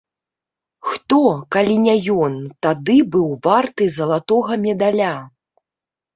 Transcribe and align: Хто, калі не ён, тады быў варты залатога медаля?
Хто, 0.91 1.19
калі 1.55 1.75
не 1.83 1.95
ён, 2.27 2.39
тады 2.67 2.97
быў 3.17 3.27
варты 3.45 3.83
залатога 4.01 4.53
медаля? 4.67 5.13